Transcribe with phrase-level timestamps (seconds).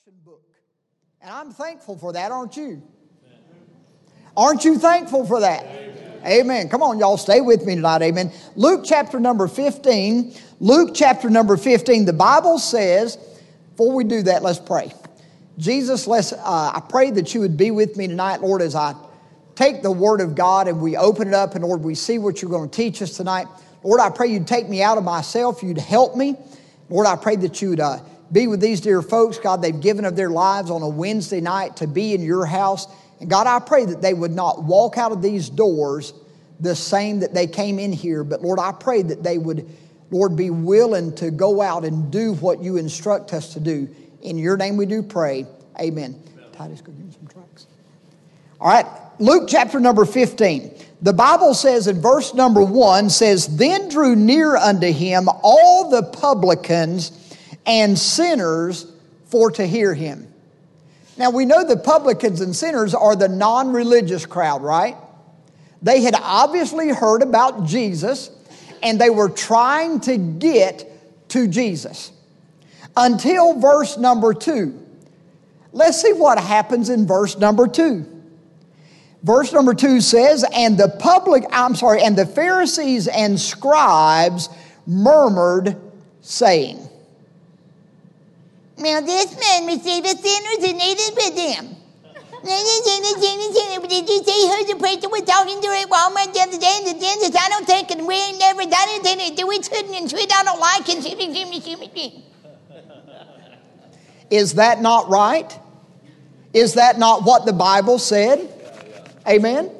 [0.00, 0.42] instruction book.
[1.20, 2.82] And I'm thankful for that, aren't you?
[4.36, 5.64] Aren't you thankful for that?
[5.64, 6.22] Amen.
[6.26, 6.68] Amen.
[6.68, 8.02] Come on, y'all, stay with me tonight.
[8.02, 8.32] Amen.
[8.56, 10.34] Luke chapter number 15.
[10.60, 12.04] Luke chapter number 15.
[12.04, 13.16] The Bible says,
[13.70, 14.92] before we do that, let's pray.
[15.58, 16.38] Jesus, let's, uh,
[16.74, 18.94] I pray that you would be with me tonight, Lord, as I
[19.54, 22.40] take the Word of God and we open it up, and Lord, we see what
[22.40, 23.48] you're going to teach us tonight.
[23.82, 26.36] Lord, I pray you'd take me out of myself, you'd help me.
[26.88, 27.98] Lord, I pray that you'd uh,
[28.32, 29.38] be with these dear folks.
[29.38, 32.86] God, they've given of their lives on a Wednesday night to be in your house.
[33.20, 36.12] And God, I pray that they would not walk out of these doors
[36.60, 38.22] the same that they came in here.
[38.22, 39.68] But Lord, I pray that they would,
[40.10, 43.88] Lord, be willing to go out and do what you instruct us to do.
[44.22, 45.46] In your name we do pray.
[45.80, 46.22] Amen.
[46.36, 46.52] Amen.
[46.52, 47.66] Titus, go give me some tracts.
[48.60, 48.86] All right,
[49.18, 50.74] Luke chapter number 15.
[51.02, 56.02] The Bible says in verse number 1 says, Then drew near unto him all the
[56.02, 57.12] publicans
[57.66, 58.90] and sinners
[59.26, 60.26] for to hear him.
[61.16, 64.96] Now we know the publicans and sinners are the non religious crowd, right?
[65.82, 68.30] They had obviously heard about Jesus
[68.82, 70.86] and they were trying to get
[71.30, 72.12] to Jesus
[72.96, 74.78] until verse number two.
[75.72, 78.06] Let's see what happens in verse number two.
[79.22, 84.48] Verse number two says, And the public, I'm sorry, and the Pharisees and scribes
[84.86, 85.76] murmured,
[86.22, 86.88] saying,
[88.80, 91.76] now this man received sinners and ate with them.
[92.42, 96.78] Did you see who the preacher was talking to at Walmart the other day?
[96.78, 99.70] And the dentist, I don't think, and we ain't never done anything to do it,
[100.00, 101.04] and sweet, I don't like it.
[104.30, 105.58] Is that not right?
[106.54, 108.48] Is that not what the Bible said?
[109.28, 109.70] Amen?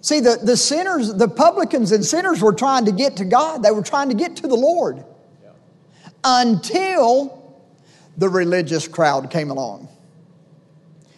[0.00, 3.62] See, the, the sinners, the publicans and sinners were trying to get to God.
[3.62, 5.04] They were trying to get to the Lord
[6.24, 7.42] until
[8.16, 9.88] the religious crowd came along.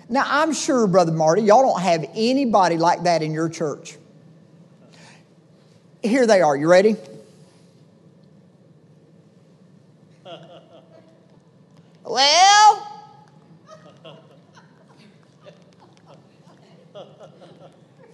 [0.09, 3.97] Now, I'm sure, Brother Marty, y'all don't have anybody like that in your church.
[6.03, 6.57] Here they are.
[6.57, 6.97] You ready?
[12.09, 12.87] Well,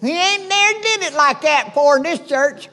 [0.01, 2.69] he ain't never did it like that before in this church.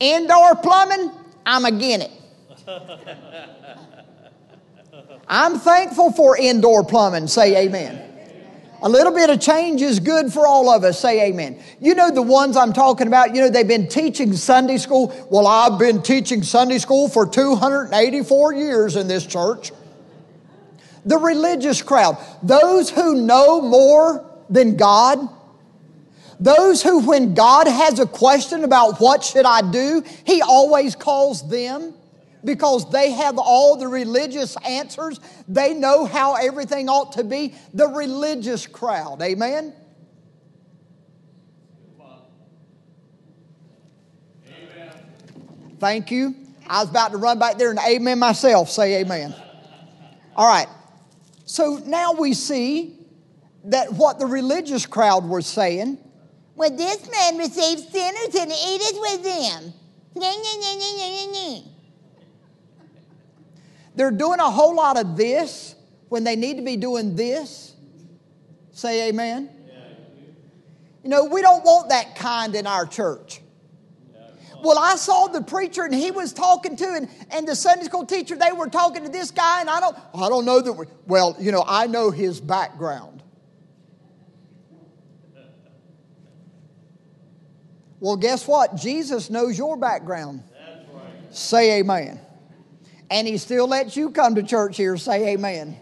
[0.00, 1.10] Indoor plumbing,
[1.46, 2.10] I'm again it.
[5.28, 7.28] I'm thankful for indoor plumbing.
[7.28, 8.10] Say amen.
[8.82, 11.00] A little bit of change is good for all of us.
[11.00, 11.58] Say amen.
[11.80, 15.14] You know the ones I'm talking about, you know, they've been teaching Sunday school.
[15.30, 19.72] Well, I've been teaching Sunday school for 284 years in this church.
[21.06, 25.30] The religious crowd, those who know more than God,
[26.40, 31.48] those who, when God has a question about what should I do, He always calls
[31.48, 31.94] them
[32.44, 35.18] because they have all the religious answers.
[35.48, 37.54] They know how everything ought to be.
[37.72, 39.22] The religious crowd.
[39.22, 39.72] Amen?
[44.46, 44.92] Amen.
[45.78, 46.34] Thank you.
[46.66, 48.70] I was about to run back there and amen myself.
[48.70, 49.34] Say amen.
[50.36, 50.68] All right.
[51.44, 52.98] So now we see
[53.64, 55.98] that what the religious crowd was saying
[56.56, 59.72] well, this man received sinners and ate with them.
[63.96, 65.74] They're doing a whole lot of this
[66.08, 67.74] when they need to be doing this.
[68.72, 69.50] Say amen.
[71.02, 73.40] You know, we don't want that kind in our church.
[74.62, 78.06] Well, I saw the preacher and he was talking to, and, and the Sunday school
[78.06, 80.86] teacher, they were talking to this guy, and I don't, I don't know that, we,
[81.06, 83.22] well, you know, I know his background.
[88.04, 88.74] Well, guess what?
[88.74, 90.42] Jesus knows your background.
[90.92, 91.34] Right.
[91.34, 92.20] Say amen.
[93.10, 94.98] And he still lets you come to church here.
[94.98, 95.74] Say amen.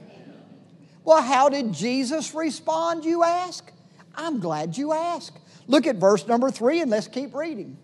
[1.03, 3.69] Well, how did Jesus respond, you ask?
[4.15, 5.34] I'm glad you ask.
[5.66, 7.77] Look at verse number three and let's keep reading.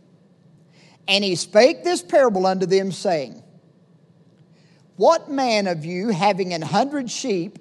[1.09, 3.43] And he spake this parable unto them, saying,
[4.95, 7.59] What man of you, having an hundred sheep,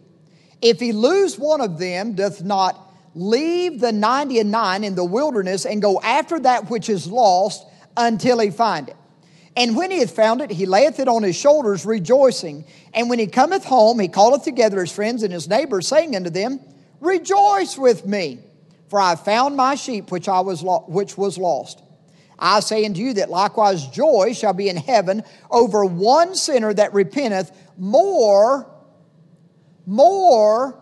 [0.62, 2.87] if he lose one of them, doth not
[3.18, 7.66] leave the 90 and 9 in the wilderness and go after that which is lost
[7.98, 8.96] until he find it.
[9.56, 12.64] And when he hath found it, he layeth it on his shoulders, rejoicing.
[12.94, 16.30] And when he cometh home, he calleth together his friends and his neighbors, saying unto
[16.30, 16.60] them,
[17.00, 18.40] Rejoice with me,
[18.88, 21.82] for I have found my sheep which I was lo- which was lost.
[22.38, 26.94] I say unto you that likewise joy shall be in heaven over one sinner that
[26.94, 28.70] repenteth more,
[29.88, 30.78] more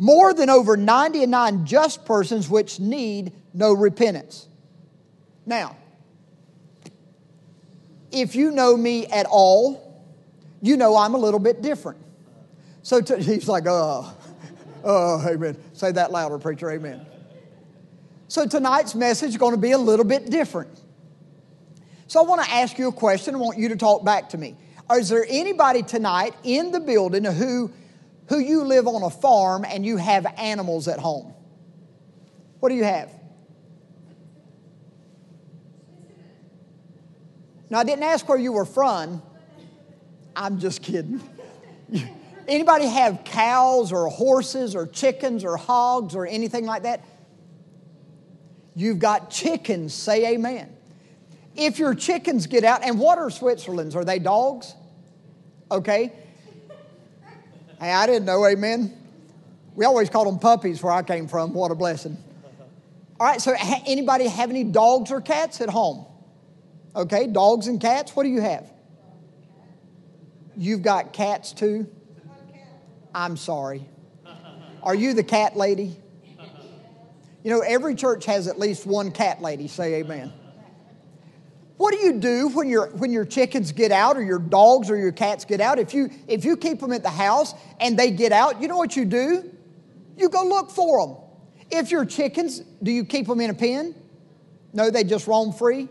[0.00, 4.48] more than over 99 just persons which need no repentance.
[5.44, 5.76] Now,
[8.10, 10.02] if you know me at all,
[10.62, 11.98] you know I'm a little bit different.
[12.82, 14.10] So t- he's like, oh,
[14.82, 15.58] oh, amen.
[15.74, 17.04] Say that louder, preacher, amen.
[18.28, 20.70] So tonight's message is going to be a little bit different.
[22.06, 23.34] So I want to ask you a question.
[23.34, 24.56] I want you to talk back to me.
[24.90, 27.70] Is there anybody tonight in the building who,
[28.30, 31.34] who you live on a farm and you have animals at home?
[32.60, 33.10] What do you have?
[37.68, 39.20] Now, I didn't ask where you were from.
[40.36, 41.20] I'm just kidding.
[42.48, 47.04] Anybody have cows or horses or chickens or hogs or anything like that?
[48.76, 50.72] You've got chickens, say amen.
[51.56, 53.96] If your chickens get out, and what are Switzerland's?
[53.96, 54.72] Are they dogs?
[55.68, 56.12] Okay.
[57.80, 58.94] Hey, I didn't know, amen.
[59.74, 61.54] We always called them puppies where I came from.
[61.54, 62.18] What a blessing.
[63.18, 63.54] All right, so
[63.86, 66.04] anybody have any dogs or cats at home?
[66.94, 68.14] Okay, dogs and cats.
[68.14, 68.70] What do you have?
[70.56, 71.86] You've got cats too?
[73.14, 73.86] I'm sorry.
[74.82, 75.96] Are you the cat lady?
[77.42, 79.68] You know, every church has at least one cat lady.
[79.68, 80.32] Say amen.
[81.80, 84.98] What do you do when your when your chickens get out or your dogs or
[84.98, 85.78] your cats get out?
[85.78, 88.76] If you if you keep them at the house and they get out, you know
[88.76, 89.50] what you do?
[90.14, 91.16] You go look for them.
[91.70, 93.94] If your chickens, do you keep them in a pen?
[94.74, 95.88] No, they just roam free.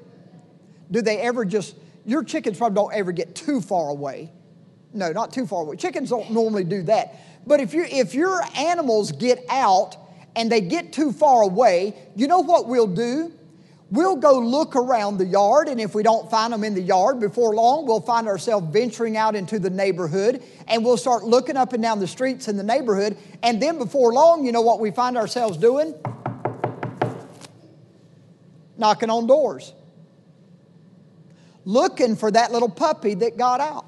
[0.91, 1.75] Do they ever just
[2.06, 4.31] your chickens probably don't ever get too far away.
[4.94, 5.75] No, not too far away.
[5.75, 7.19] Chickens don't normally do that.
[7.47, 9.97] But if you if your animals get out
[10.35, 13.33] and they get too far away, you know what we'll do?
[13.91, 17.19] We'll go look around the yard, and if we don't find them in the yard
[17.19, 21.74] before long, we'll find ourselves venturing out into the neighborhood and we'll start looking up
[21.74, 23.18] and down the streets in the neighborhood.
[23.41, 25.95] And then before long, you know what we find ourselves doing?
[28.77, 29.74] Knocking on doors,
[31.65, 33.85] looking for that little puppy that got out.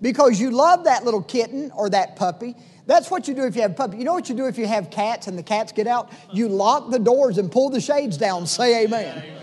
[0.00, 2.54] Because you love that little kitten or that puppy,
[2.88, 3.98] that's what you do if you have puppy.
[3.98, 6.10] You know what you do if you have cats and the cats get out?
[6.32, 8.46] You lock the doors and pull the shades down.
[8.46, 9.18] Say amen.
[9.18, 9.42] amen.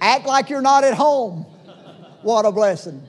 [0.00, 1.46] Act like you're not at home.
[2.22, 3.00] What a blessing.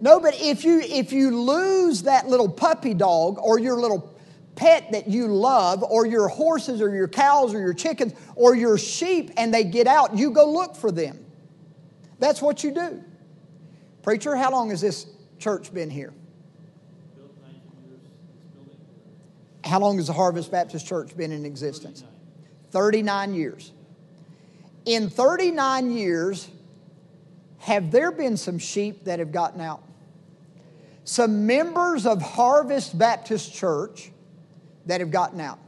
[0.00, 4.18] No, but if you if you lose that little puppy dog or your little
[4.56, 8.78] pet that you love or your horses or your cows or your chickens or your
[8.78, 11.24] sheep and they get out, you go look for them.
[12.18, 13.04] That's what you do.
[14.02, 15.06] Preacher, how long has this
[15.38, 16.12] church been here?
[19.64, 22.04] How long has the Harvest Baptist Church been in existence?
[22.70, 23.72] 39 years.
[24.84, 26.48] In 39 years,
[27.58, 29.82] have there been some sheep that have gotten out?
[31.04, 34.10] Some members of Harvest Baptist Church
[34.84, 35.58] that have gotten out.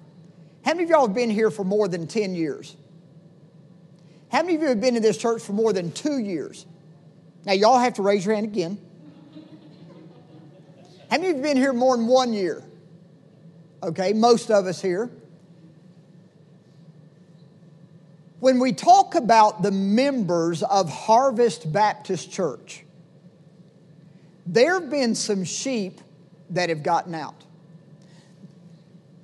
[0.62, 2.76] How many of y'all have been here for more than 10 years?
[4.30, 6.66] How many of you have been in this church for more than two years?
[7.46, 8.78] Now, y'all have to raise your hand again.
[11.10, 12.62] How many of you have been here more than one year?
[13.86, 15.10] Okay, most of us here.
[18.40, 22.84] When we talk about the members of Harvest Baptist Church,
[24.44, 26.00] there have been some sheep
[26.50, 27.34] that have gotten out.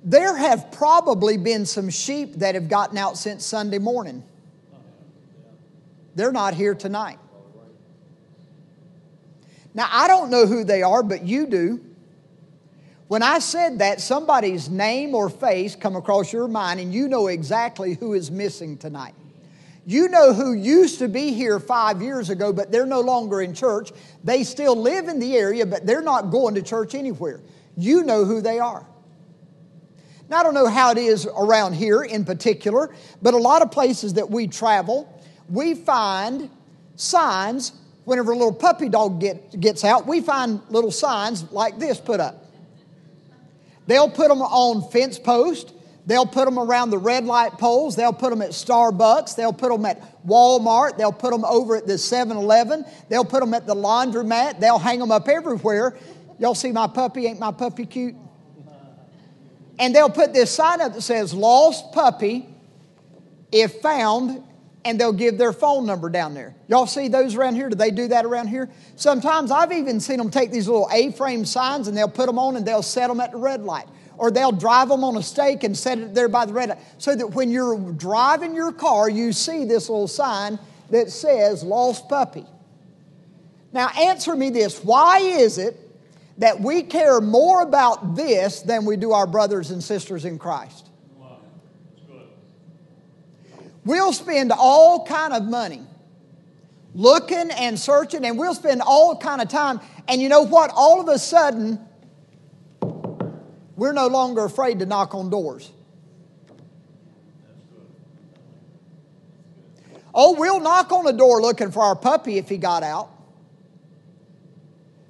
[0.03, 4.23] There have probably been some sheep that have gotten out since Sunday morning.
[6.15, 7.19] They're not here tonight.
[9.73, 11.81] Now, I don't know who they are, but you do.
[13.13, 17.27] When I said that, somebody's name or face come across your mind and you know
[17.27, 19.13] exactly who is missing tonight.
[19.85, 23.53] You know who used to be here five years ago, but they're no longer in
[23.53, 23.91] church.
[24.23, 27.39] They still live in the area, but they're not going to church anywhere.
[27.77, 28.83] You know who they are.
[30.27, 33.69] Now, I don't know how it is around here in particular, but a lot of
[33.69, 36.49] places that we travel, we find
[36.95, 37.73] signs.
[38.05, 42.19] Whenever a little puppy dog get, gets out, we find little signs like this put
[42.19, 42.42] up.
[43.87, 45.73] They'll put them on fence posts.
[46.05, 47.95] They'll put them around the red light poles.
[47.95, 49.35] They'll put them at Starbucks.
[49.35, 50.97] They'll put them at Walmart.
[50.97, 52.85] They'll put them over at the 7 Eleven.
[53.09, 54.59] They'll put them at the laundromat.
[54.59, 55.97] They'll hang them up everywhere.
[56.39, 57.27] Y'all see my puppy?
[57.27, 58.15] Ain't my puppy cute?
[59.79, 62.47] And they'll put this sign up that says, Lost puppy,
[63.51, 64.43] if found,
[64.85, 66.55] and they'll give their phone number down there.
[66.67, 67.69] Y'all see those around here?
[67.69, 68.69] Do they do that around here?
[68.95, 72.37] Sometimes I've even seen them take these little A frame signs and they'll put them
[72.37, 73.87] on and they'll set them at the red light.
[74.17, 76.79] Or they'll drive them on a stake and set it there by the red light.
[76.97, 80.59] So that when you're driving your car, you see this little sign
[80.89, 82.45] that says lost puppy.
[83.71, 85.79] Now, answer me this why is it
[86.37, 90.89] that we care more about this than we do our brothers and sisters in Christ?
[93.85, 95.81] We'll spend all kind of money
[96.93, 99.81] looking and searching, and we'll spend all kind of time.
[100.07, 100.71] And you know what?
[100.73, 101.79] All of a sudden,
[103.75, 105.71] we're no longer afraid to knock on doors.
[110.15, 113.09] Oh, we'll knock on the door looking for our puppy if he got out.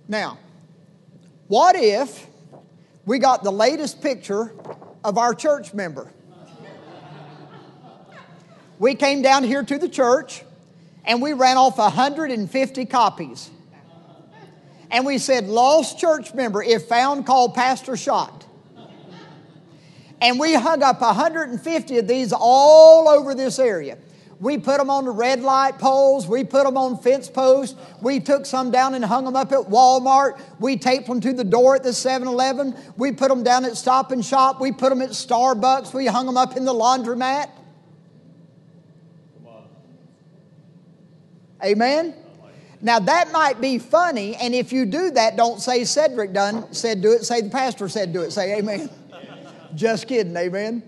[0.07, 0.37] Now,
[1.47, 2.25] what if
[3.05, 4.53] we got the latest picture
[5.03, 6.09] of our church member?
[8.79, 10.43] We came down here to the church
[11.05, 13.51] and we ran off 150 copies.
[14.89, 18.45] And we said, Lost church member, if found, call Pastor Shot.
[20.21, 23.97] And we hung up 150 of these all over this area.
[24.39, 26.27] We put them on the red light poles.
[26.27, 27.77] We put them on fence posts.
[28.01, 30.39] We took some down and hung them up at Walmart.
[30.59, 32.75] We taped them to the door at the 7 Eleven.
[32.97, 34.59] We put them down at Stop and Shop.
[34.59, 35.93] We put them at Starbucks.
[35.93, 37.49] We hung them up in the laundromat.
[41.63, 42.13] Amen?
[42.81, 47.01] Now that might be funny, and if you do that, don't say Cedrick done, said
[47.01, 48.89] do it, say the pastor said do it, say amen.
[49.75, 50.83] Just kidding, amen.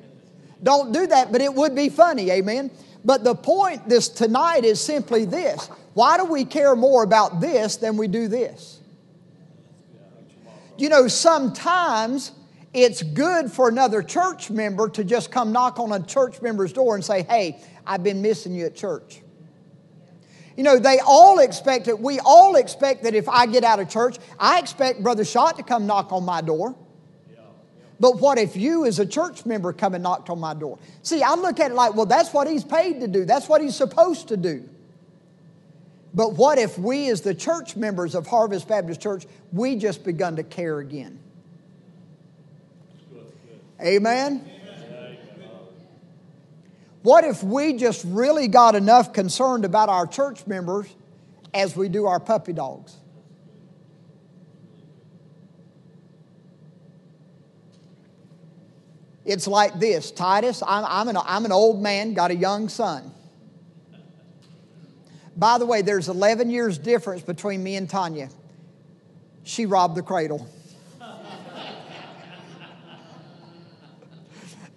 [0.61, 2.69] Don't do that, but it would be funny, amen.
[3.05, 5.69] But the point this tonight is simply this.
[5.93, 8.81] Why do we care more about this than we do this?
[10.77, 12.33] You know, sometimes
[12.73, 16.95] it's good for another church member to just come knock on a church member's door
[16.95, 19.21] and say, Hey, I've been missing you at church.
[20.55, 21.99] You know, they all expect it.
[21.99, 25.63] We all expect that if I get out of church, I expect Brother Shot to
[25.63, 26.75] come knock on my door.
[27.99, 30.79] But what if you, as a church member, come and knocked on my door?
[31.01, 33.61] See, I look at it like, well, that's what he's paid to do, that's what
[33.61, 34.69] he's supposed to do.
[36.13, 40.37] But what if we, as the church members of Harvest Baptist Church, we just begun
[40.37, 41.19] to care again?
[43.81, 44.49] Amen?
[47.05, 50.87] What if we just really got enough concerned about our church members
[51.53, 52.95] as we do our puppy dogs?
[59.23, 63.11] It's like this Titus, I'm, I'm, an, I'm an old man, got a young son.
[65.37, 68.29] By the way, there's 11 years difference between me and Tanya.
[69.43, 70.49] She robbed the cradle.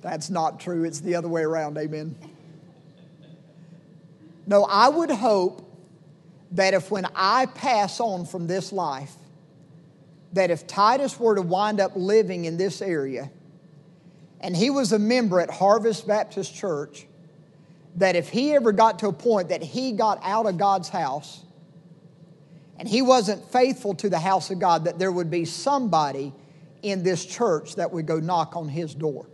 [0.00, 0.84] That's not true.
[0.84, 1.76] It's the other way around.
[1.76, 2.16] Amen.
[4.46, 5.64] No, I would hope
[6.52, 9.12] that if when I pass on from this life,
[10.32, 13.30] that if Titus were to wind up living in this area,
[14.40, 17.06] and he was a member at Harvest Baptist Church,
[17.96, 21.42] that if he ever got to a point that he got out of God's house
[22.78, 26.32] and he wasn't faithful to the house of God, that there would be somebody
[26.82, 29.26] in this church that would go knock on his door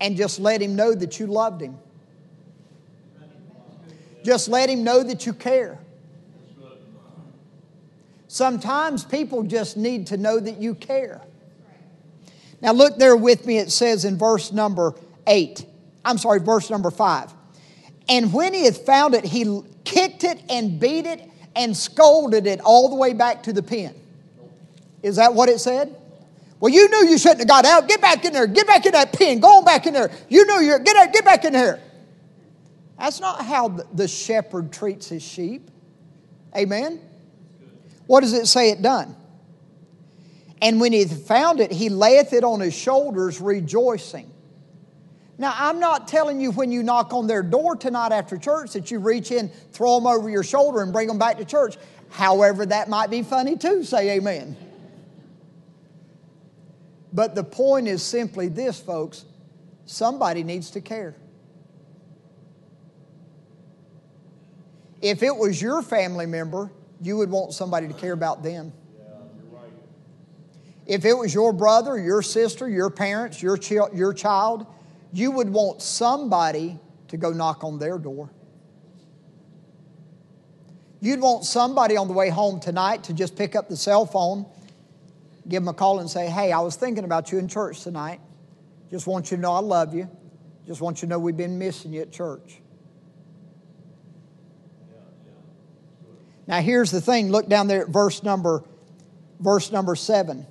[0.00, 1.78] and just let him know that you loved him.
[4.24, 5.78] Just let him know that you care.
[8.26, 11.22] Sometimes people just need to know that you care.
[12.60, 14.94] Now, look there with me, it says in verse number
[15.26, 15.64] 8.
[16.04, 17.32] I'm sorry, verse number 5.
[18.08, 21.22] And when he had found it, he kicked it and beat it
[21.54, 23.94] and scolded it all the way back to the pen.
[25.02, 25.94] Is that what it said?
[26.60, 27.88] Well, you knew you shouldn't have got out.
[27.88, 28.46] Get back in there.
[28.46, 29.38] Get back in that pen.
[29.40, 30.10] Go on back in there.
[30.28, 31.80] You knew you're get out, get back in there.
[32.98, 35.70] That's not how the shepherd treats his sheep.
[36.56, 37.00] Amen.
[38.06, 39.14] What does it say it done?
[40.60, 44.32] And when he found it, he layeth it on his shoulders, rejoicing.
[45.40, 48.90] Now, I'm not telling you when you knock on their door tonight after church that
[48.90, 51.76] you reach in, throw them over your shoulder, and bring them back to church.
[52.10, 53.84] However, that might be funny too.
[53.84, 54.56] Say amen.
[57.12, 59.24] But the point is simply this, folks
[59.88, 61.16] somebody needs to care.
[65.00, 68.72] If it was your family member, you would want somebody to care about them.
[70.86, 73.58] If it was your brother, your sister, your parents, your,
[73.94, 74.66] your child,
[75.12, 78.30] you would want somebody to go knock on their door.
[81.00, 84.46] You'd want somebody on the way home tonight to just pick up the cell phone,
[85.48, 88.20] give them a call, and say, Hey, I was thinking about you in church tonight.
[88.90, 90.08] Just want you to know I love you.
[90.66, 92.60] Just want you to know we've been missing you at church.
[96.46, 97.30] Now here's the thing.
[97.30, 98.64] Look down there at verse number
[99.40, 100.46] verse number 7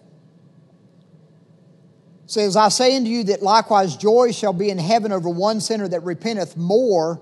[2.27, 5.87] says, I say unto you that likewise joy shall be in heaven over one sinner
[5.87, 7.21] that repenteth more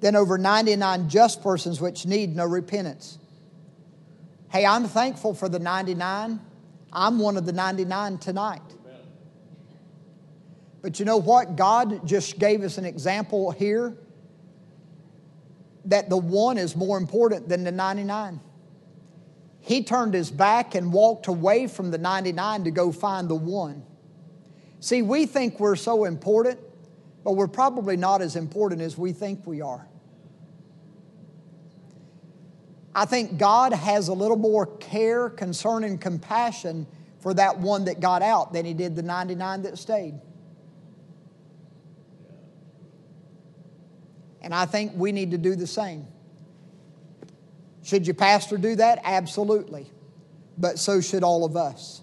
[0.00, 3.18] than over 99 just persons which need no repentance.
[4.50, 6.40] Hey, I'm thankful for the 99.
[6.92, 8.62] I'm one of the 99 tonight.
[10.82, 11.56] But you know what?
[11.56, 13.96] God just gave us an example here
[15.84, 18.40] that the one is more important than the 99.
[19.60, 23.84] He turned his back and walked away from the 99 to go find the one.
[24.80, 26.58] See, we think we're so important,
[27.22, 29.86] but we're probably not as important as we think we are.
[32.94, 36.86] I think God has a little more care, concern, and compassion
[37.20, 40.20] for that one that got out than He did the 99 that stayed.
[44.42, 46.06] And I think we need to do the same.
[47.84, 49.00] Should your pastor do that?
[49.04, 49.90] Absolutely.
[50.58, 52.02] But so should all of us.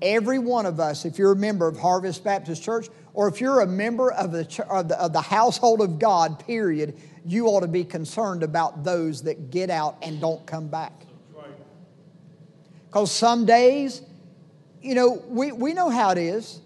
[0.00, 3.60] Every one of us, if you're a member of Harvest Baptist Church, or if you're
[3.60, 7.68] a member of the, of the, of the household of God, period, you ought to
[7.68, 10.92] be concerned about those that get out and don't come back.
[12.86, 14.02] Because some days,
[14.82, 16.60] you know, we, we know how it is.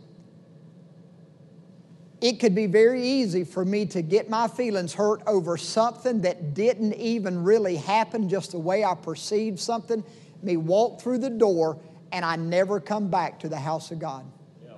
[2.21, 6.55] It could be very easy for me to get my feelings hurt over something that
[6.55, 10.03] didn't even really happen, just the way I perceived something.
[10.43, 11.79] Me walk through the door
[12.11, 14.25] and I never come back to the house of God.
[14.65, 14.73] Yeah.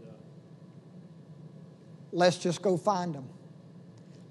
[0.00, 0.10] Yeah.
[2.14, 3.28] Let's just go find them.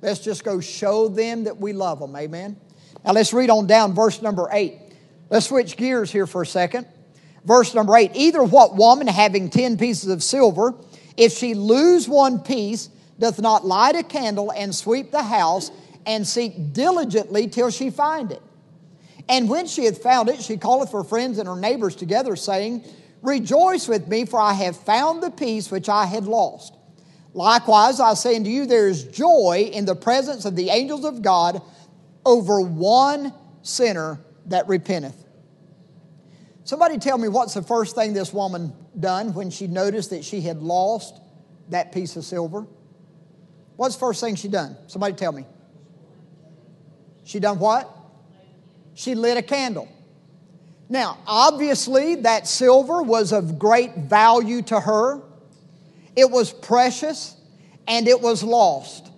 [0.02, 2.16] Let's just go show them that we love them.
[2.16, 2.56] Amen.
[3.04, 4.80] Now let's read on down verse number eight.
[5.30, 6.88] Let's switch gears here for a second.
[7.44, 10.74] Verse number eight Either what woman having ten pieces of silver,
[11.18, 15.70] if she lose one piece, doth not light a candle and sweep the house
[16.06, 18.42] and seek diligently till she find it?
[19.28, 22.86] And when she hath found it, she calleth her friends and her neighbors together, saying,
[23.22, 26.74] Rejoice with me, for I have found the piece which I had lost.
[27.34, 31.22] Likewise, I say unto you, there is joy in the presence of the angels of
[31.22, 31.62] God
[32.25, 35.16] over one sinner that repenteth.
[36.63, 40.42] Somebody tell me what's the first thing this woman done when she noticed that she
[40.42, 41.20] had lost
[41.70, 42.68] that piece of silver?
[43.75, 44.78] What's the first thing she done?
[44.88, 45.46] Somebody tell me.
[47.24, 47.89] She done what?
[48.93, 49.89] She lit a candle.
[50.88, 55.22] Now, obviously, that silver was of great value to her
[56.15, 57.36] it was precious,
[57.88, 59.12] and it was lost.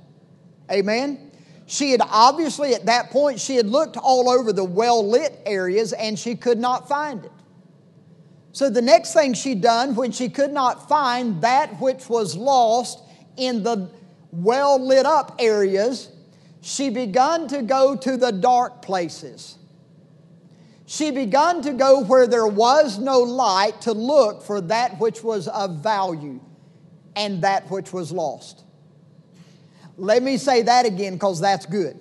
[0.71, 1.31] Amen?
[1.67, 5.93] She had obviously, at that point, she had looked all over the well lit areas
[5.93, 7.31] and she could not find it.
[8.51, 13.01] So the next thing she done when she could not find that which was lost
[13.35, 13.89] in the
[14.31, 16.11] well lit up areas,
[16.61, 19.57] she begun to go to the dark places.
[20.85, 25.47] She begun to go where there was no light to look for that which was
[25.47, 26.39] of value
[27.15, 28.63] and that which was lost.
[29.97, 31.99] Let me say that again because that's good.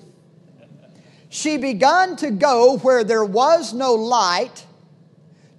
[1.28, 4.64] She begun to go where there was no light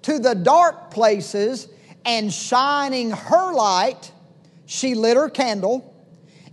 [0.03, 1.67] to the dark places
[2.05, 4.11] and shining her light,
[4.65, 5.93] she lit her candle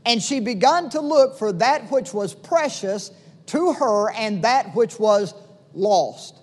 [0.04, 3.10] and she begun to look for that which was precious
[3.46, 5.34] to her and that which was
[5.74, 6.38] lost.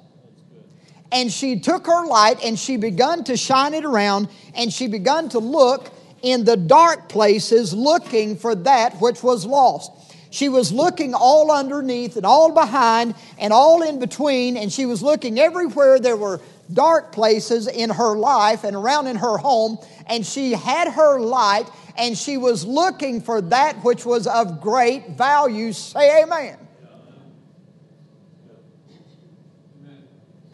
[1.12, 5.30] And she took her light and she begun to shine it around and she begun
[5.30, 9.92] to look in the dark places looking for that which was lost.
[10.32, 15.02] She was looking all underneath and all behind and all in between, and she was
[15.02, 16.40] looking everywhere there were
[16.72, 21.66] dark places in her life and around in her home, and she had her light
[22.00, 25.74] and she was looking for that which was of great value.
[25.74, 26.58] Say amen.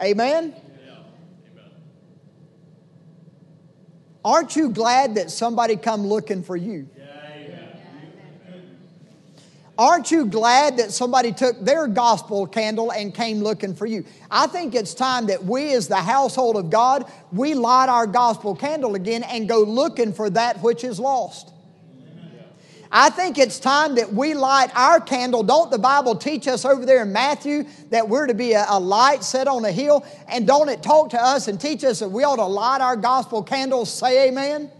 [0.02, 0.54] Amen.
[4.26, 6.88] Aren't you glad that somebody come looking for you?
[9.78, 14.04] Aren't you glad that somebody took their gospel candle and came looking for you?
[14.28, 18.56] I think it's time that we, as the household of God, we light our gospel
[18.56, 21.52] candle again and go looking for that which is lost.
[22.98, 25.42] I think it's time that we light our candle.
[25.42, 28.80] Don't the Bible teach us over there in Matthew that we're to be a, a,
[28.80, 30.02] light set on a hill?
[30.28, 32.96] And don't it talk to us and teach us that we ought to light our
[32.96, 33.92] gospel candles?
[33.92, 34.70] Say amen.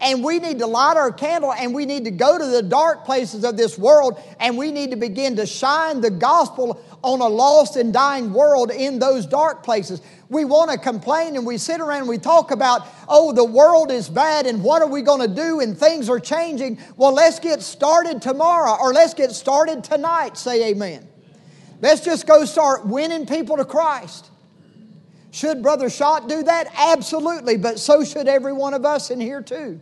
[0.00, 3.04] And we need to light our candle and we need to go to the dark
[3.04, 7.26] places of this world and we need to begin to shine the gospel on a
[7.26, 10.00] lost and dying world in those dark places.
[10.28, 13.90] We want to complain and we sit around and we talk about, oh, the world
[13.90, 16.78] is bad and what are we going to do and things are changing.
[16.96, 20.36] Well, let's get started tomorrow or let's get started tonight.
[20.36, 21.08] Say amen.
[21.80, 24.30] Let's just go start winning people to Christ.
[25.30, 26.72] Should Brother Schott do that?
[26.76, 29.80] Absolutely, but so should every one of us in here too.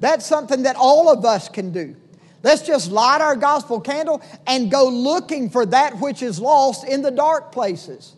[0.00, 1.94] That's something that all of us can do.
[2.42, 7.02] Let's just light our gospel candle and go looking for that which is lost in
[7.02, 8.14] the dark places.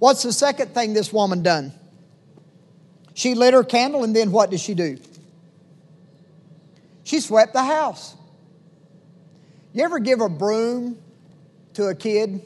[0.00, 1.72] What's the second thing this woman done?
[3.14, 4.98] She lit her candle and then what did she do?
[7.04, 8.16] She swept the house.
[9.72, 10.98] You ever give a broom
[11.74, 12.42] to a kid?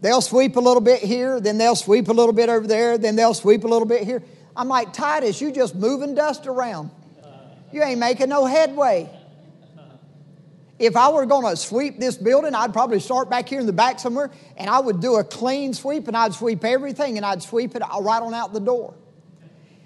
[0.00, 3.14] They'll sweep a little bit here, then they'll sweep a little bit over there, then
[3.14, 4.22] they'll sweep a little bit here.
[4.56, 6.90] I'm like, Titus, you just moving dust around.
[7.72, 9.08] You ain't making no headway.
[10.78, 13.72] If I were going to sweep this building, I'd probably start back here in the
[13.72, 17.42] back somewhere and I would do a clean sweep and I'd sweep everything and I'd
[17.42, 18.94] sweep it right on out the door.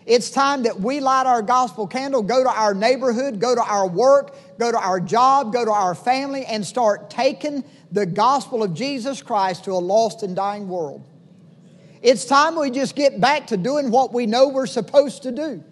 [0.07, 3.88] It's time that we light our gospel candle, go to our neighborhood, go to our
[3.88, 8.72] work, go to our job, go to our family, and start taking the gospel of
[8.72, 11.05] Jesus Christ to a lost and dying world.
[12.07, 15.64] It's time we just get back to doing what we know we're supposed to do.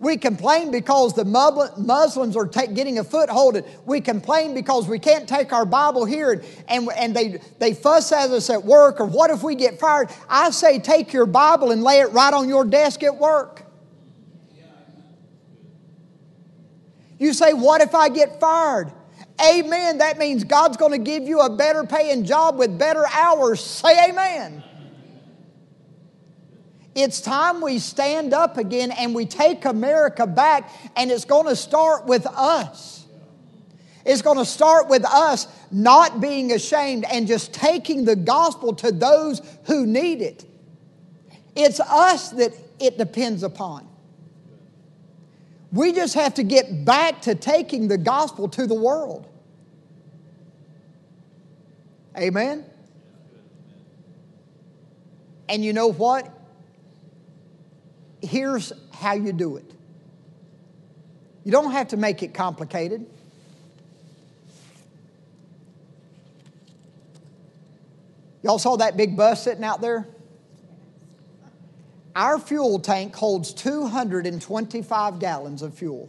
[0.00, 3.56] We complain because the Muslims are getting a foothold.
[3.56, 7.74] And We complain because we can't take our Bible here and, and, and they, they
[7.74, 10.08] fuss at us at work or what if we get fired?
[10.26, 13.62] I say take your Bible and lay it right on your desk at work.
[17.18, 18.90] You say, What if I get fired?
[19.38, 19.98] Amen.
[19.98, 23.62] That means God's going to give you a better paying job with better hours.
[23.62, 24.64] Say amen.
[26.94, 31.56] It's time we stand up again and we take America back, and it's going to
[31.56, 33.06] start with us.
[34.04, 38.92] It's going to start with us not being ashamed and just taking the gospel to
[38.92, 40.44] those who need it.
[41.54, 43.88] It's us that it depends upon.
[45.72, 49.26] We just have to get back to taking the gospel to the world.
[52.18, 52.66] Amen?
[55.48, 56.41] And you know what?
[58.22, 59.70] Here's how you do it.
[61.44, 63.06] You don't have to make it complicated.
[68.42, 70.06] Y'all saw that big bus sitting out there?
[72.14, 76.08] Our fuel tank holds 225 gallons of fuel.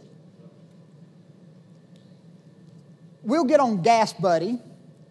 [3.22, 4.60] We'll get on Gas Buddy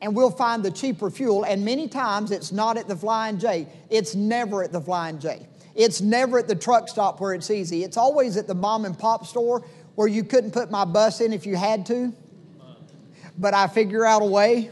[0.01, 3.69] and we'll find the cheaper fuel, and many times it's not at the Flying J.
[3.89, 5.47] It's never at the Flying J.
[5.75, 7.83] It's never at the truck stop where it's easy.
[7.83, 11.33] It's always at the mom and pop store where you couldn't put my bus in
[11.33, 12.13] if you had to.
[13.37, 14.69] But I figure out a way.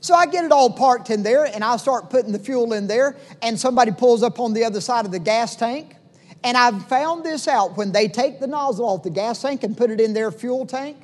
[0.00, 2.86] So I get it all parked in there and I start putting the fuel in
[2.86, 5.94] there, and somebody pulls up on the other side of the gas tank.
[6.42, 9.76] And I've found this out when they take the nozzle off the gas tank and
[9.76, 10.96] put it in their fuel tank,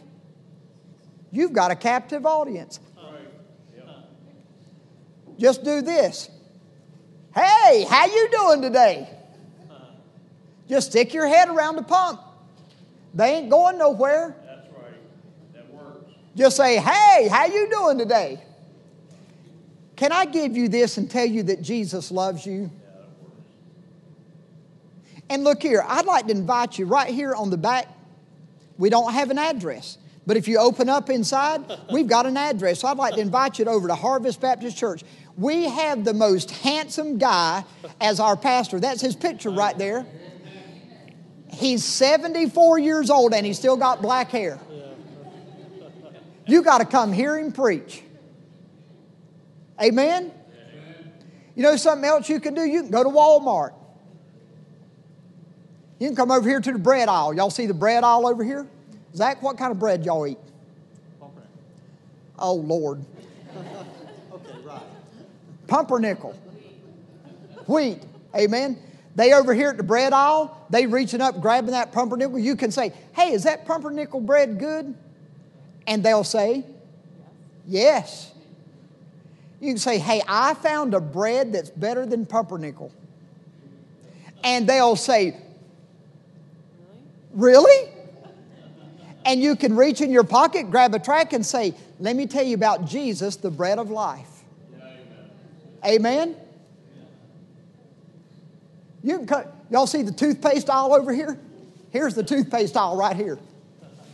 [1.31, 2.81] you've got a captive audience.
[5.39, 6.31] Just do this.
[7.37, 9.11] Hey, how you doing today?
[10.71, 12.19] Just stick your head around the pump.
[13.13, 14.35] They ain't going nowhere.
[14.47, 15.55] That's right.
[15.55, 16.11] That works.
[16.35, 18.43] Just say, "Hey, how you doing today?"
[19.97, 22.71] Can I give you this and tell you that Jesus loves you?
[25.29, 27.89] And look here, I'd like to invite you right here on the back.
[28.79, 29.99] We don't have an address.
[30.27, 32.81] But if you open up inside, we've got an address.
[32.81, 35.05] So I'd like to invite you over to Harvest Baptist Church.
[35.37, 37.65] We have the most handsome guy
[38.01, 38.81] as our pastor.
[38.81, 40.07] That's his picture right there.
[41.53, 44.59] He's 74 years old and he's still got black hair.
[46.47, 48.03] You got to come hear him preach.
[49.83, 50.33] Amen?
[51.55, 52.63] You know something else you can do?
[52.63, 53.73] You can go to Walmart.
[55.99, 57.35] You can come over here to the bread aisle.
[57.35, 58.67] Y'all see the bread aisle over here?
[59.15, 60.39] Zach, what kind of bread y'all eat?
[62.39, 63.05] Oh, Lord.
[65.67, 66.33] Pumpernickel.
[67.67, 68.03] Wheat.
[68.35, 68.79] Amen.
[69.15, 72.39] They over here at the bread aisle, they reaching up, grabbing that pumpernickel.
[72.39, 74.95] You can say, hey, is that pumpernickel bread good?
[75.87, 76.65] And they'll say,
[77.67, 78.33] yes.
[79.61, 82.93] You can say, hey, I found a bread that's better than pumpernickel.
[84.45, 85.37] And they'll say,
[87.33, 87.89] really?
[89.27, 92.45] and you can reach in your pocket, grab a tract, and say, Let me tell
[92.45, 94.36] you about Jesus, the bread of life.
[95.87, 96.37] Amen?
[99.03, 101.39] You can cut, y'all see the toothpaste aisle over here?
[101.91, 103.39] Here's the toothpaste aisle right here.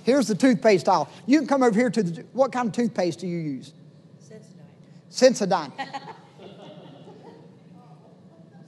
[0.05, 1.09] Here's the toothpaste aisle.
[1.27, 3.73] You can come over here to the, what kind of toothpaste do you use?
[5.11, 5.73] Sensodyne.
[5.73, 5.73] Sensodyne.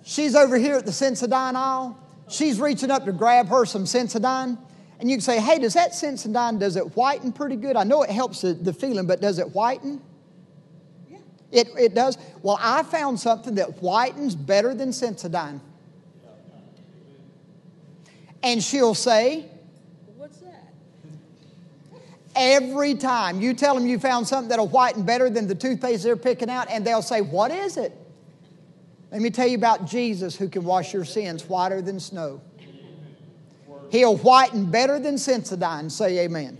[0.02, 1.98] She's over here at the Sensodyne aisle.
[2.28, 4.58] She's reaching up to grab her some Sensodyne.
[5.00, 7.76] And you can say, hey, does that Sensodyne, does it whiten pretty good?
[7.76, 10.00] I know it helps the, the feeling, but does it whiten?
[11.54, 12.18] It, it does.
[12.42, 15.60] Well, I found something that whitens better than Sensodyne.
[18.42, 19.46] And she'll say,
[20.16, 20.74] What's that?
[22.34, 26.16] Every time you tell them you found something that'll whiten better than the toothpaste they're
[26.16, 27.92] picking out, and they'll say, What is it?
[29.12, 32.40] Let me tell you about Jesus who can wash your sins whiter than snow.
[33.92, 35.88] He'll whiten better than Sensodyne.
[35.88, 36.58] Say amen.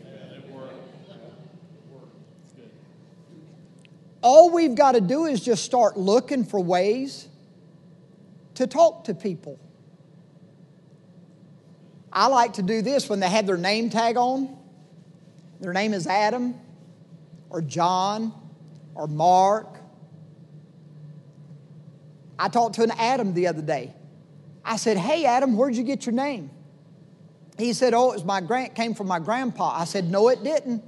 [4.25, 7.29] All we've got to do is just start looking for ways
[8.55, 9.61] to talk to people.
[12.11, 14.57] I like to do this when they have their name tag on.
[15.61, 16.55] Their name is Adam
[17.51, 18.33] or John
[18.95, 19.77] or Mark.
[22.39, 23.93] I talked to an Adam the other day.
[24.65, 26.49] I said, Hey, Adam, where'd you get your name?
[27.59, 29.79] He said, Oh, it was my grand, came from my grandpa.
[29.79, 30.83] I said, No, it didn't.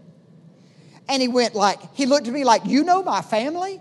[1.09, 3.81] And he went like, he looked at me like, You know my family?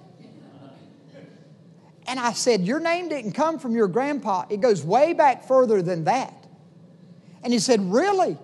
[2.08, 4.46] And I said, Your name didn't come from your grandpa.
[4.50, 6.34] It goes way back further than that.
[7.44, 8.38] And he said, Really?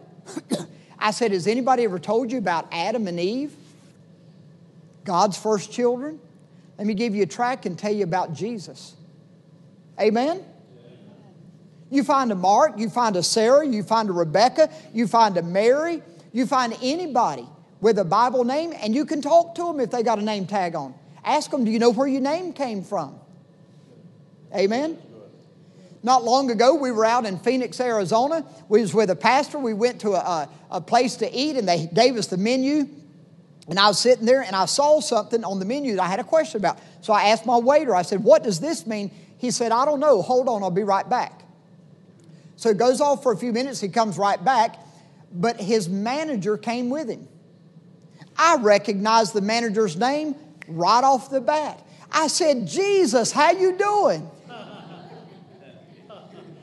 [1.00, 3.54] I said, Has anybody ever told you about Adam and Eve?
[5.04, 6.20] God's first children?
[6.78, 8.96] Let me give you a tract and tell you about Jesus.
[10.00, 10.44] Amen?
[11.92, 15.44] You find a Mark, you find a Sarah, you find a Rebecca, you find a
[15.44, 17.46] Mary, you find anybody
[17.82, 20.46] with a Bible name, and you can talk to them if they got a name
[20.46, 20.94] tag on.
[21.26, 23.20] Ask them, Do you know where your name came from?
[24.56, 24.98] Amen?
[26.04, 28.46] Not long ago, we were out in Phoenix, Arizona.
[28.70, 29.60] We was with a pastor.
[29.60, 32.88] We went to a, a place to eat, and they gave us the menu.
[33.68, 36.20] And I was sitting there, and I saw something on the menu that I had
[36.20, 36.80] a question about.
[37.02, 39.12] So I asked my waiter, I said, What does this mean?
[39.38, 40.22] He said, I don't know.
[40.22, 41.44] Hold on, I'll be right back.
[42.56, 43.80] So he goes off for a few minutes.
[43.80, 44.78] He comes right back,
[45.34, 47.28] but his manager came with him.
[48.44, 50.34] I recognized the manager's name
[50.68, 51.80] right off the bat.
[52.12, 54.28] I said, Jesus, how you doing?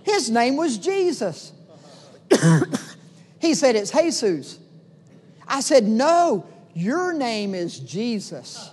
[0.02, 1.52] His name was Jesus.
[3.38, 4.58] he said, It's Jesus.
[5.46, 8.70] I said, No, your name is Jesus.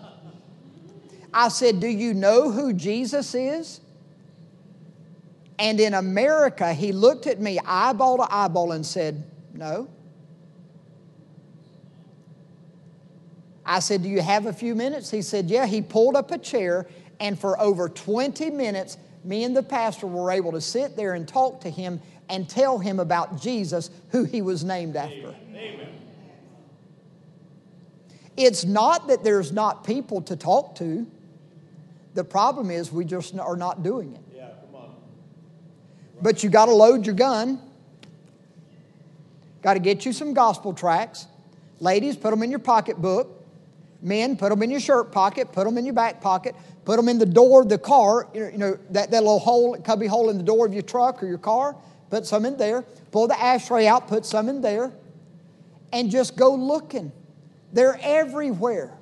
[1.31, 3.81] I said, Do you know who Jesus is?
[5.59, 9.89] And in America, he looked at me eyeball to eyeball and said, No.
[13.65, 15.10] I said, Do you have a few minutes?
[15.10, 15.65] He said, Yeah.
[15.65, 16.88] He pulled up a chair,
[17.19, 21.28] and for over 20 minutes, me and the pastor were able to sit there and
[21.28, 21.99] talk to him
[22.30, 25.30] and tell him about Jesus, who he was named after.
[25.30, 25.89] Amen.
[28.38, 31.08] It's not that there's not people to talk to.
[32.15, 34.21] The problem is we just are not doing it.
[34.36, 34.95] Yeah, come on.
[36.21, 37.60] But you got to load your gun.
[39.62, 41.28] Got to get you some gospel tracts.
[41.80, 43.44] Ladies, put them in your pocketbook.
[44.05, 47.09] Men, put them in your shirt pocket, put them in your back pocket, put them
[47.09, 50.37] in the door of the car, you know, that, that little hole, cubby hole in
[50.37, 51.75] the door of your truck or your car,
[52.11, 52.83] put some in there.
[53.09, 54.93] Pull the ashtray out, put some in there,
[55.91, 57.11] and just go looking.
[57.73, 58.95] They're everywhere.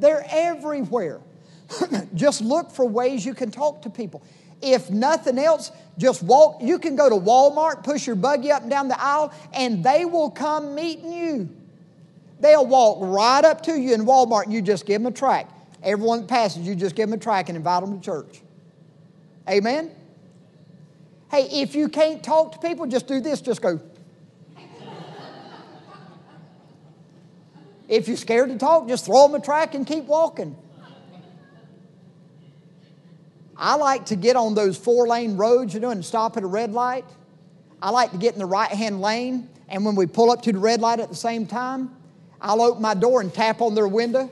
[0.00, 1.20] They're everywhere.
[2.14, 4.24] just look for ways you can talk to people.
[4.60, 6.60] If nothing else, just walk.
[6.60, 10.04] You can go to Walmart, push your buggy up and down the aisle, and they
[10.04, 11.48] will come meeting you.
[12.42, 15.52] They'll walk right up to you in Walmart and you just give them a tract.
[15.80, 18.42] Everyone that passes, you just give them a tract and invite them to church.
[19.48, 19.92] Amen?
[21.30, 23.40] Hey, if you can't talk to people, just do this.
[23.40, 23.80] Just go.
[27.88, 30.56] if you're scared to talk, just throw them a tract and keep walking.
[33.56, 36.48] I like to get on those four lane roads, you know, and stop at a
[36.48, 37.04] red light.
[37.80, 40.52] I like to get in the right hand lane, and when we pull up to
[40.52, 42.01] the red light at the same time,
[42.42, 44.30] I'll open my door and tap on their window.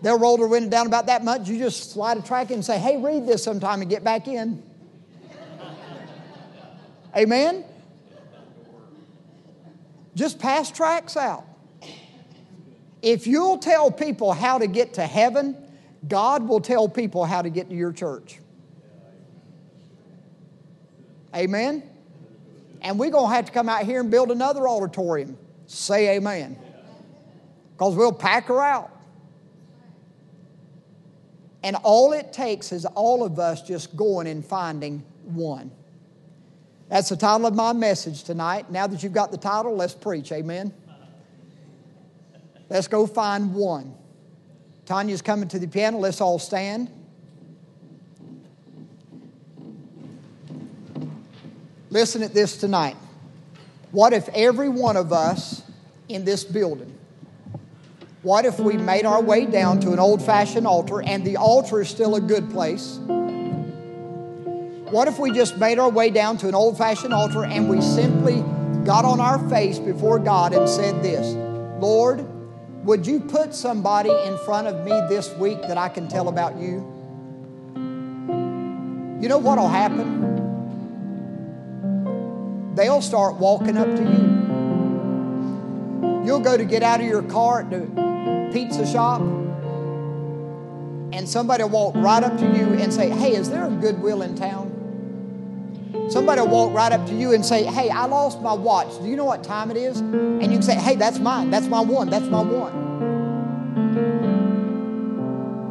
[0.00, 1.48] They'll roll their window down about that much.
[1.48, 4.28] You just slide a tract in and say, hey, read this sometime and get back
[4.28, 4.62] in.
[7.16, 7.64] Amen?
[10.14, 11.44] Just pass tracts out.
[13.02, 15.56] If you'll tell people how to get to heaven,
[16.06, 18.38] God will tell people how to get to your church.
[21.34, 21.82] Amen?
[22.82, 25.36] And we're going to have to come out here and build another auditorium.
[25.68, 26.58] Say amen.
[27.76, 28.90] Because we'll pack her out.
[31.62, 35.70] And all it takes is all of us just going and finding one.
[36.88, 38.70] That's the title of my message tonight.
[38.70, 40.32] Now that you've got the title, let's preach.
[40.32, 40.72] Amen.
[42.70, 43.94] Let's go find one.
[44.86, 45.98] Tanya's coming to the piano.
[45.98, 46.90] Let's all stand.
[51.90, 52.96] Listen at this tonight.
[53.90, 55.62] What if every one of us
[56.08, 56.94] in this building,
[58.22, 61.80] what if we made our way down to an old fashioned altar and the altar
[61.80, 62.98] is still a good place?
[64.90, 67.80] What if we just made our way down to an old fashioned altar and we
[67.80, 68.42] simply
[68.84, 71.34] got on our face before God and said this
[71.80, 72.26] Lord,
[72.84, 76.58] would you put somebody in front of me this week that I can tell about
[76.58, 76.84] you?
[79.20, 80.37] You know what will happen?
[82.78, 84.38] They'll start walking up to you.
[86.24, 91.70] You'll go to get out of your car at the pizza shop, and somebody will
[91.70, 94.76] walk right up to you and say, Hey, is there a Goodwill in town?
[96.08, 98.96] Somebody will walk right up to you and say, Hey, I lost my watch.
[99.00, 99.98] Do you know what time it is?
[99.98, 101.50] And you can say, Hey, that's mine.
[101.50, 102.10] That's my one.
[102.10, 102.86] That's my one.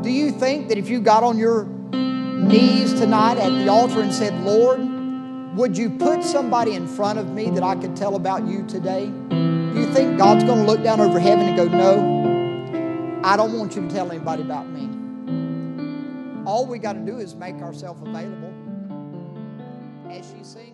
[0.01, 4.13] Do you think that if you got on your knees tonight at the altar and
[4.13, 4.96] said, Lord,
[5.57, 9.07] would you put somebody in front of me that I could tell about you today?
[9.07, 13.57] Do you think God's going to look down over heaven and go, No, I don't
[13.57, 14.87] want you to tell anybody about me?
[16.45, 18.53] All we got to do is make ourselves available
[20.11, 20.66] as she sings.